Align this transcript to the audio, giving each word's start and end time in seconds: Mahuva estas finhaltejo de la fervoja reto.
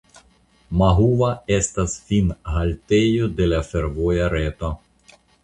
Mahuva 0.81 1.29
estas 1.57 1.97
finhaltejo 2.07 3.29
de 3.43 3.51
la 3.53 3.61
fervoja 3.69 4.33
reto. 4.37 4.73